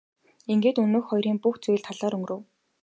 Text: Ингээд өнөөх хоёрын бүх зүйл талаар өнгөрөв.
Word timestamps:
Ингээд 0.53 0.77
өнөөх 0.83 1.05
хоёрын 1.09 1.37
бүх 1.43 1.55
зүйл 1.63 1.85
талаар 1.87 2.13
өнгөрөв. 2.17 2.41